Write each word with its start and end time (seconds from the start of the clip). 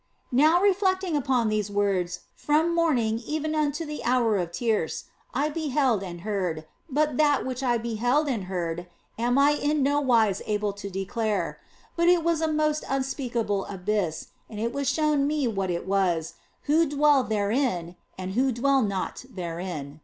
Now 0.31 0.59
reflecting 0.59 1.15
upon 1.15 1.47
these 1.49 1.69
words 1.69 2.21
from 2.33 2.73
morning 2.73 3.19
even 3.23 3.53
until 3.53 3.85
the 3.85 4.03
hour 4.03 4.35
of 4.39 4.51
tierce, 4.51 5.03
I 5.31 5.49
beheld 5.49 6.01
and 6.01 6.21
heard, 6.21 6.65
but 6.89 7.17
that 7.17 7.45
which 7.45 7.61
I 7.61 7.77
beheld 7.77 8.27
and 8.27 8.45
heard 8.45 8.87
am 9.19 9.37
I 9.37 9.51
in 9.51 9.83
no 9.83 9.99
wise 10.01 10.41
able 10.47 10.73
to 10.73 10.89
declare. 10.89 11.59
But 11.95 12.07
it 12.09 12.23
was 12.23 12.41
a 12.41 12.47
most 12.51 12.83
unspeakable 12.89 13.65
abyss, 13.65 14.29
and 14.49 14.59
it 14.59 14.73
was 14.73 14.89
shown 14.89 15.27
me 15.27 15.47
what 15.47 15.69
it 15.69 15.85
was, 15.85 16.33
who 16.63 16.87
dwelt 16.87 17.29
therein 17.29 17.95
and 18.17 18.31
who 18.31 18.51
dwelt 18.51 18.87
not 18.87 19.23
therein. 19.29 19.99